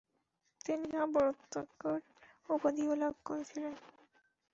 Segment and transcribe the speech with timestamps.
[0.61, 1.99] তিনি “কাব্যরত্নাকর”
[2.49, 3.73] উপাধিও লাভ করেছিলেন।